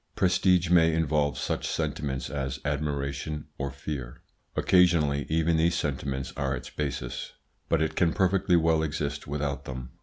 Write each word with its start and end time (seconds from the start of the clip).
Prestige 0.15 0.71
may 0.71 0.95
involve 0.95 1.37
such 1.37 1.67
sentiments 1.67 2.31
as 2.31 2.59
admiration 2.65 3.45
or 3.59 3.69
fear. 3.69 4.23
Occasionally 4.55 5.27
even 5.29 5.57
these 5.57 5.75
sentiments 5.75 6.33
are 6.35 6.55
its 6.55 6.71
basis, 6.71 7.33
but 7.69 7.83
it 7.83 7.95
can 7.95 8.11
perfectly 8.11 8.55
well 8.55 8.81
exist 8.81 9.27
without 9.27 9.65
them. 9.65 9.91